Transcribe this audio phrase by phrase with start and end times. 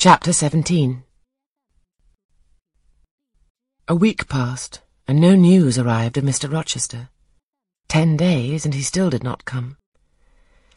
[0.00, 1.02] Chapter 17
[3.88, 6.48] A week passed, and no news arrived of Mr.
[6.48, 7.08] Rochester.
[7.88, 9.76] Ten days, and he still did not come.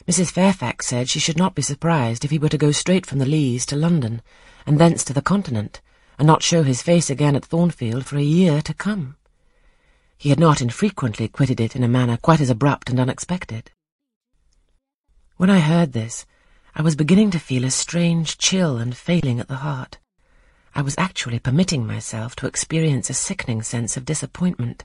[0.08, 0.32] Mrs.
[0.32, 3.24] Fairfax said she should not be surprised if he were to go straight from the
[3.24, 4.22] Leas to London,
[4.66, 5.80] and thence to the Continent,
[6.18, 9.14] and not show his face again at Thornfield for a year to come.
[10.18, 13.70] He had not infrequently quitted it in a manner quite as abrupt and unexpected.
[15.36, 16.26] When I heard this,
[16.74, 19.98] I was beginning to feel a strange chill and failing at the heart.
[20.74, 24.82] I was actually permitting myself to experience a sickening sense of disappointment,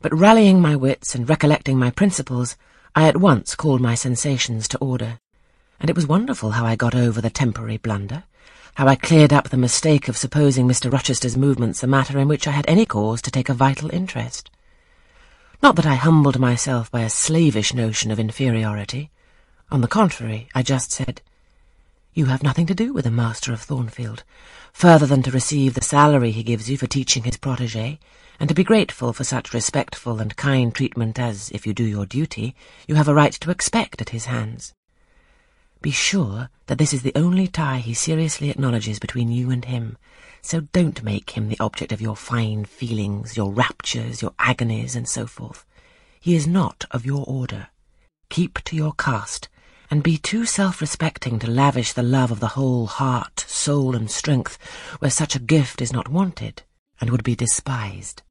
[0.00, 2.56] but rallying my wits and recollecting my principles,
[2.96, 5.20] I at once called my sensations to order,
[5.78, 8.24] and it was wonderful how I got over the temporary blunder,
[8.74, 10.92] how I cleared up the mistake of supposing Mr.
[10.92, 14.50] Rochester's movements a matter in which I had any cause to take a vital interest.
[15.62, 19.11] Not that I humbled myself by a slavish notion of inferiority,
[19.72, 21.22] on the contrary, I just said,
[22.12, 24.22] You have nothing to do with the master of Thornfield,
[24.70, 27.98] further than to receive the salary he gives you for teaching his protege,
[28.38, 32.04] and to be grateful for such respectful and kind treatment as, if you do your
[32.04, 32.54] duty,
[32.86, 34.74] you have a right to expect at his hands.
[35.80, 39.96] Be sure that this is the only tie he seriously acknowledges between you and him,
[40.42, 45.08] so don't make him the object of your fine feelings, your raptures, your agonies, and
[45.08, 45.64] so forth.
[46.20, 47.68] He is not of your order.
[48.28, 49.48] Keep to your caste,
[49.92, 54.56] and be too self-respecting to lavish the love of the whole heart, soul, and strength
[55.00, 56.62] where such a gift is not wanted
[56.98, 58.22] and would be despised.